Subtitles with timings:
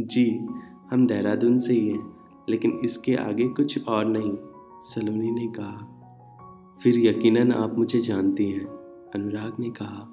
[0.00, 0.46] जी,
[0.90, 2.16] हम देहरादून से ही हैं,
[2.48, 4.36] लेकिन इसके आगे कुछ और नहीं,
[4.80, 5.88] सलोनी ने कहा।
[6.82, 8.64] फिर यकीनन आप मुझे जानती हैं,
[9.14, 10.12] अनुराग ने कहा।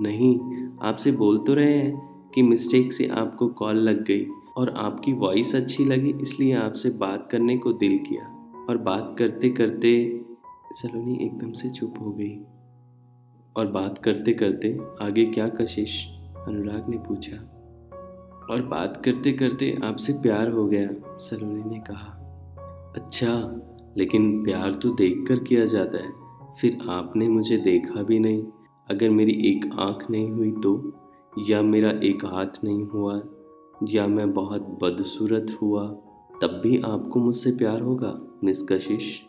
[0.00, 0.40] नहीं,
[0.82, 5.54] आपसे बोल तो रहे हैं कि मिस्टेक से आपको कॉल लग गई और आपकी वॉइस
[5.54, 10.20] अच्छी लगी, इसलिए आपसे बात करने को दिल किया। और बात करते करते
[10.72, 12.38] सलोनी एकदम से चुप हो गई।
[13.56, 16.06] और बात करते करते आगे क्या कशिश,
[16.48, 17.55] अनुराग ने पूछा।
[18.50, 22.12] और बात करते करते आपसे प्यार हो गया, सलोनी ने कहा।
[22.96, 23.32] अच्छा
[23.98, 26.10] लेकिन प्यार तो देख कर किया जाता है,
[26.60, 28.42] फिर आपने मुझे देखा भी नहीं।
[28.90, 30.92] अगर मेरी एक आँख नहीं हुई तो
[31.48, 33.20] या मेरा एक हाथ नहीं हुआ,
[33.88, 35.86] या मैं बहुत बदसूरत हुआ,
[36.42, 39.20] तब भी आपको मुझसे प्यार होगा, मिस कशिश।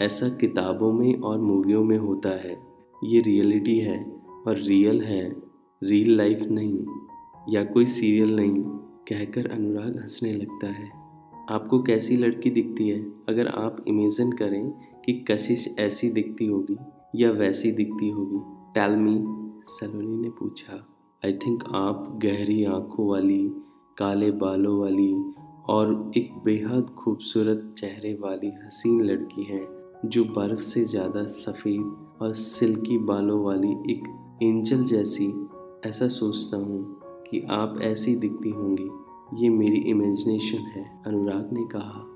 [0.00, 2.56] ऐसा किताबों में और मूवियों में होता है।
[3.04, 3.98] ये रियलिटी है
[4.46, 5.24] और रियल है,
[5.82, 6.78] रियल लाइफ नहीं।
[7.48, 8.62] या कोई सीरियल नहीं,
[9.08, 10.88] कहकर अनुराग हंसने लगता है।
[11.50, 13.00] आपको कैसी लड़की दिखती है?
[13.28, 14.70] अगर आप इमेजिन करें
[15.04, 16.76] कि कशिश ऐसी दिखती होगी
[17.22, 18.40] या वैसी दिखती होगी।
[18.74, 19.24] टेल मी
[19.68, 20.88] सलोनी ने पूछा।
[21.24, 23.52] आई थिंक आप गहरी आँखों वाली,
[23.98, 25.24] काले बालों वाली
[25.68, 29.66] और एक बेहद खूबसूरत चेहरे वाली हसीन लड़की हैं,
[30.04, 35.48] जो बर्फ़ से ज़्यादा सफ़ेद और सिल्की बालों वाली एक एंजल जैसी,
[35.86, 36.95] ऐसा सोचता हूँ।
[37.30, 38.88] कि आप ऐसी दिखती होंगी।
[39.42, 42.12] ये मेरी इमेजिनेशन है अनुराग ने कहा।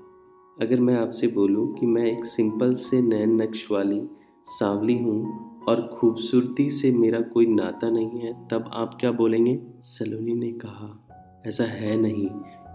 [0.61, 4.01] अगर मैं आपसे बोलूँ कि मैं एक सिंपल से नैन नक्श वाली
[4.45, 9.61] सांवली हूँ और खूबसूरती से मेरा कोई नाता नहीं है तब आप क्या बोलेंगे?
[9.81, 11.07] सलोनी ने कहा
[11.47, 12.29] ऐसा है नहीं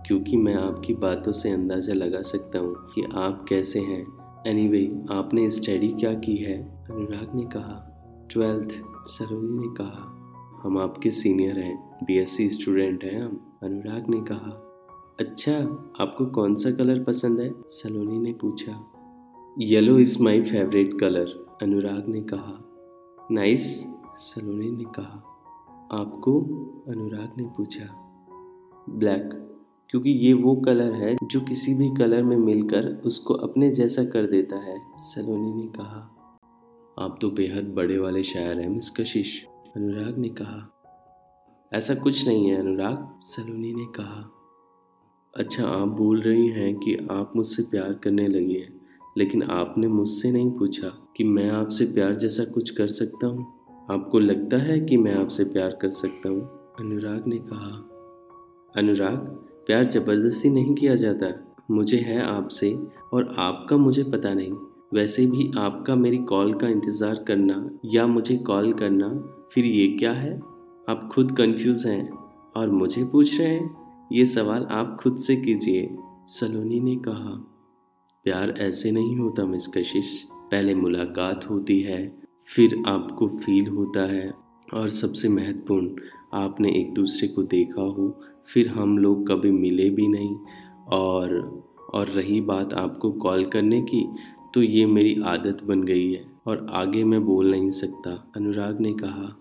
[0.06, 4.06] क्योंकि मैं आपकी बातों से अंदाज़ा लगा सकता हूँ कि आप कैसे हैं।
[4.46, 6.84] एनीवे anyway, आपने स्टडी क्या की है?
[6.90, 7.92] अनुराग ने कहा।
[8.30, 8.68] ट्वेल्थ
[9.06, 10.15] सलोनी ने कहा।
[10.66, 14.50] हम आपके सीनियर हैं बीएससी स्टूडेंट हैं हम। अनुराग ने कहा
[15.20, 15.52] अच्छा
[16.00, 17.52] आपको कौन सा कलर पसंद है?
[17.68, 18.92] सलोनी ने पूछा
[19.58, 21.28] yellow is my favourite colour
[21.62, 22.58] Anurag ने कहा
[23.30, 25.22] नाइस सलोनी ने कहा,
[25.92, 26.40] आपको?
[26.88, 27.88] अनुराग ने पूछा
[28.90, 29.30] ब्लैक
[29.90, 34.26] क्योंकि ये वो कलर है जो किसी भी कलर में मिलकर उसको अपने जैसा कर
[34.26, 36.12] देता है। सलोनी ने कहा,
[36.98, 40.72] आप तो बेहद बड़े वाले शायर हैं, मिस कशिश। अनुराग ने कहा।
[41.72, 44.30] ऐसा कुछ नहीं है, अनुराग, सलोनी ने कहा।
[45.36, 48.80] अच्छा आप बोल रही हैं कि आप मुझसे प्यार करने लगी हैं,
[49.18, 53.46] लेकिन आपने मुझसे नहीं पूछा कि मैं आपसे प्यार जैसा कुछ कर सकता हूँ।
[53.90, 56.40] आपको लगता है कि मैं आपसे प्यार कर सकता हूँ?
[56.80, 57.90] अनुराग ने कहा।
[58.76, 59.16] अनुराग,
[59.66, 64.52] प्यार ज़बरदस्ती नहीं किया जाता। मुझे है आपसे और आपका मुझे पता नहीं।
[64.94, 70.12] वैसे भी आपका मेरी कॉल का इंतज़ार करना या मुझे कॉल करना फिर ये क्या
[70.12, 70.36] है?
[70.88, 72.10] आप खुद कंफ्यूज हैं
[72.56, 73.76] और मुझे पूछ रहे हैं?
[74.12, 75.96] ये सवाल आप खुद से कीजिए,
[76.26, 77.52] सलोनी ने कहा।
[78.24, 82.22] प्यार ऐसे नहीं होता, मिस कशिश। पहले मुलाकात होती है,
[82.56, 84.34] फिर आपको फील होता है।
[84.74, 85.90] और सबसे महत्वपूर्ण,
[86.34, 90.36] आपने एक दूसरे को देखा हो, फिर हम लोग कभी मिले भी नहीं।
[90.92, 91.56] और
[91.94, 94.08] और रही बात आपको कॉल करने की
[94.54, 98.92] तो ये मेरी आदत बन गई है। और आगे मैं बोल नहीं सकता। अनुराग ने
[98.94, 99.36] कहा,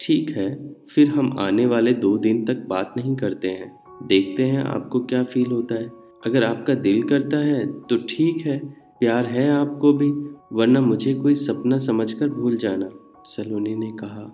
[0.00, 3.72] ठीक है, फिर हम आने वाले दो दिन तक बात नहीं करते हैं।
[4.06, 5.90] देखते हैं आपको क्या फील होता है।
[6.26, 8.58] अगर आपका दिल करता है तो ठीक है,
[9.00, 10.10] प्यार है आपको भी,
[10.52, 12.88] वरना मुझे कोई सपना समझकर भूल जाना।
[13.26, 14.24] सलोनी ने कहा,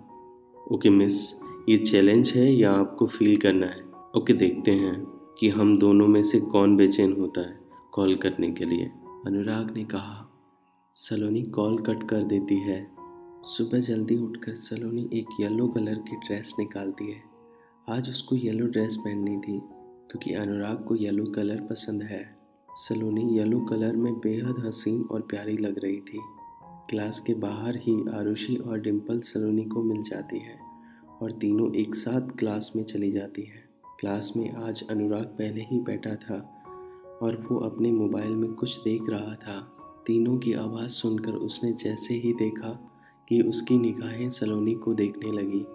[0.71, 1.21] ओके मिस,
[1.69, 3.83] ये चैलेंज है, या आपको फील करना है।
[4.17, 4.95] ओके, देखते हैं
[5.39, 7.59] कि हम दोनों में से कौन बेचैन होता है
[7.91, 8.91] कॉल करने के लिए।
[9.27, 10.27] अनुराग ने कहा
[10.95, 12.91] सलोनी कॉल कट कर देती है।
[13.43, 17.21] सुबह जल्दी उठकर सलोनी एक येलो कलर की ड्रेस निकालती है।
[17.89, 19.57] आज उसको येलो ड्रेस पहननी थी,
[20.09, 22.37] क्योंकि अनुराग को येलो कलर पसंद है।
[22.69, 26.19] सलोनी येलो कलर में बेहद हसीन और प्यारी लग रही थी।
[26.89, 30.59] क्लास के बाहर ही आरुषि और डिम्पल सलोनी को मिल जाती है
[31.21, 33.67] और तीनों एक साथ क्लास में चली जाती है।
[33.99, 36.63] क्लास में आज अनुराग पहले ही बैठा था
[37.21, 42.13] और वो अपने मोबाइल में कुछ देख रहा था। तीनों की आवाज़ सुनकर उसने जैसे
[42.13, 42.69] ही देखा
[43.29, 45.65] कि उसकी निगाहें सलोनी को देखने लगी।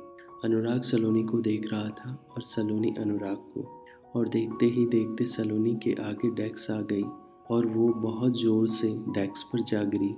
[0.45, 3.83] अनुराग सलोनी को देख रहा था और सलोनी अनुराग को।
[4.17, 7.05] और देखते ही देखते सलोनी के आगे डेस्क आ गई
[7.51, 10.15] और वो बहुत ज़ोर से डेस्क पर जा गिरी।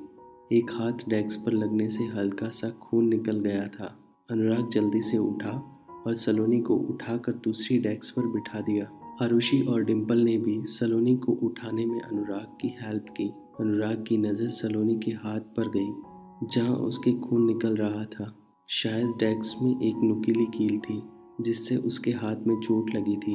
[0.59, 3.99] एक हाथ डेस्क पर लगने से हल्का सा खून निकल गया था।
[4.31, 9.85] अनुराग जल्दी से उठा और सलोनी को उठाकर दूसरी डेस्क पर बिठा दिया। आरुषि और
[9.85, 13.25] डिम्पल ने भी सलोनी को उठाने में अनुराग की हेल्प की।
[13.61, 18.33] अनुराग की नज़र सलोनी के हाथ पर गई, जहाँ उसके खून निकल रहा था।
[18.69, 21.01] शायद डेस्क में एक नुकीली कील थी,
[21.41, 23.35] जिससे उसके हाथ में चोट लगी थी।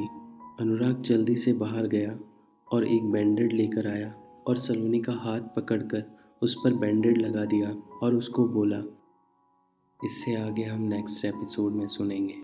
[0.60, 2.18] अनुराग जल्दी से बाहर गया
[2.68, 4.12] और एक बैंडेड लेकर आया
[4.46, 6.04] और सलोनी का हाथ पकड़कर
[6.42, 8.82] उस पर बैंडेड लगा दिया और उसको बोला,
[10.00, 12.43] इससे आगे हम नेक्स्ट एपिसोड में सुनेंगे।